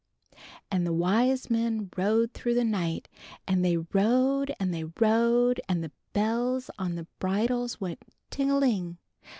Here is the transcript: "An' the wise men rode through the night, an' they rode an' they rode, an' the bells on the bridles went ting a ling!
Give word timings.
"An' 0.71 0.83
the 0.83 0.93
wise 0.93 1.51
men 1.51 1.91
rode 1.95 2.33
through 2.33 2.55
the 2.55 2.63
night, 2.63 3.07
an' 3.47 3.61
they 3.61 3.77
rode 3.77 4.51
an' 4.59 4.71
they 4.71 4.85
rode, 4.99 5.61
an' 5.69 5.81
the 5.81 5.91
bells 6.13 6.71
on 6.79 6.95
the 6.95 7.05
bridles 7.19 7.79
went 7.79 8.01
ting 8.31 8.49
a 8.49 8.57
ling! 8.57 8.97